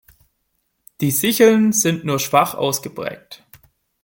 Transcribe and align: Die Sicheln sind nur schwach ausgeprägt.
Die 0.99 1.11
Sicheln 1.11 1.73
sind 1.73 2.05
nur 2.05 2.17
schwach 2.17 2.55
ausgeprägt. 2.55 3.45